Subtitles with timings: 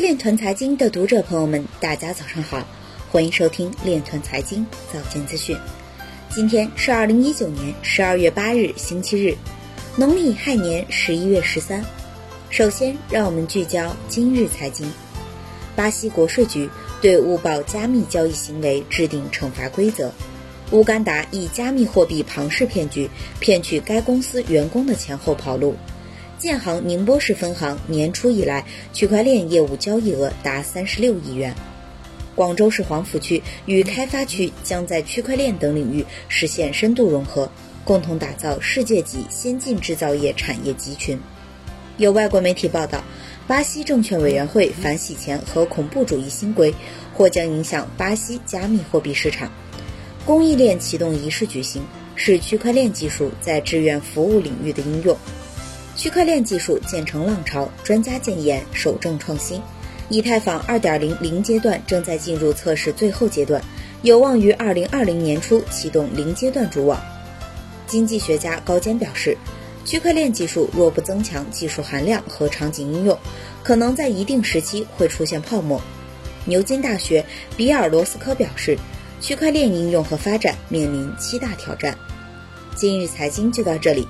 [0.00, 2.66] 链团财经的读者朋友们，大家早上好，
[3.10, 5.54] 欢迎收听链团财经早间资讯。
[6.30, 9.36] 今天是二零一九年十二月八日，星期日，
[9.96, 11.84] 农历亥年十一月十三。
[12.48, 14.90] 首先，让我们聚焦今日财经。
[15.76, 16.70] 巴西国税局
[17.02, 20.10] 对误报加密交易行为制定惩罚规则。
[20.70, 25.76] 乌干达以加密货币庞氏骗局骗取该公司员工的钱后跑路。
[26.40, 28.64] 建行宁波市分行年初以来，
[28.94, 31.54] 区块链业务交易额达三十六亿元。
[32.34, 37.50] 广州市黄埔区与开发区将在区块链等领域实现深度融合，
[37.84, 41.20] 共同打造世界级先进制造业产业集群。
[41.98, 43.04] 有外国媒体报道，
[43.46, 46.74] 巴西证券委员会反洗钱和恐怖主义新规
[47.12, 49.52] 或将影响巴西加密货币市场。
[50.24, 51.82] 供应链启动仪式举行，
[52.14, 55.14] 是区块链技术在志愿服务领域的应用。
[56.00, 59.60] 区块链技术渐成浪潮，专家建言守正创新。
[60.08, 63.62] 以太坊2.0零阶段正在进入测试最后阶段，
[64.00, 66.98] 有望于2020年初启动零阶段主网。
[67.86, 69.36] 经济学家高坚表示，
[69.84, 73.18] 区块链技术若不增强技术含量和场景应用，
[73.62, 75.78] 可能在一定时期会出现泡沫。
[76.46, 77.22] 牛津大学
[77.58, 78.78] 比尔罗斯科表示，
[79.20, 81.94] 区块链应用和发展面临七大挑战。
[82.74, 84.08] 今日财经就到这里，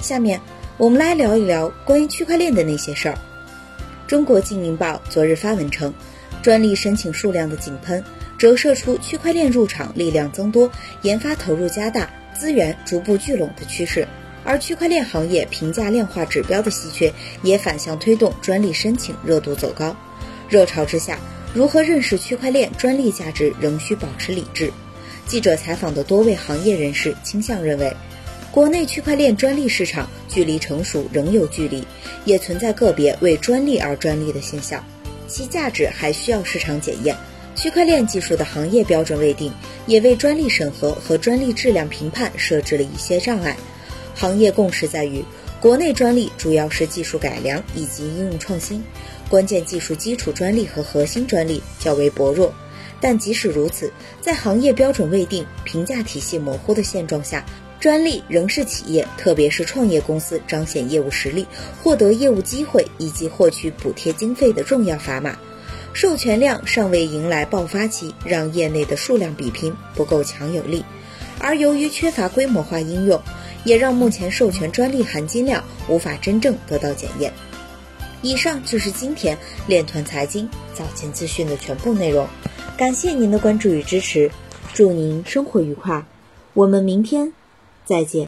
[0.00, 0.40] 下面
[0.78, 3.18] 我们来聊一聊关于区块链的那些事儿。
[4.06, 5.92] 中国经营报昨日发文称，
[6.40, 8.02] 专利申请数量的井喷
[8.38, 10.70] 折射出区块链入场力量增多、
[11.02, 14.06] 研发投入加大、资源逐步聚拢的趋势，
[14.44, 19.96] 而区块链行业评价量化指标的稀缺也反向推动专利申请热度走高。
[20.48, 21.18] 热潮之下，
[21.52, 24.72] 如何认识区块链专利价值仍需保持理智。
[25.26, 27.92] 记者采访的多位行业人士倾向认为。
[28.50, 31.84] 国内区块链专利市场距离成熟仍有距离，
[32.24, 34.84] 也存在个别为专利而专利的现象，
[35.28, 37.14] 其价值还需要市场检验。
[37.54, 39.52] 区块链技术的行业标准未定，
[39.86, 43.56] 也为专利审核和专利质量评判设置了一些障碍。
[44.14, 45.24] 行业共识在于，
[45.60, 48.82] 国内专利主要是技术改良以及应用创新，
[49.28, 52.54] 关键技术基础专利和核心专利较为薄弱。
[53.00, 57.44] 但即使如此，在行业标准未定、评价体系模糊的现状下，
[57.80, 61.46] 专利仍是企业，特别是创业公司彰显业务实力、
[61.82, 65.38] 获得业务机会以及获取补贴经费的重要砝码。
[65.92, 70.84] 授权量尚未迎来爆发期，让业内的数量比拼不够强有力。
[71.38, 73.20] 而由于缺乏规模化应用，
[73.64, 77.32] 也让目前授权专利含金量无法真正得到检验。
[78.22, 82.26] 以上就是今天链团财经早间资讯的全部内容，
[82.76, 84.30] 感谢您的关注与支持，
[84.74, 86.04] 祝您生活愉快，
[86.54, 87.32] 我们明天。
[87.88, 88.26] 再见。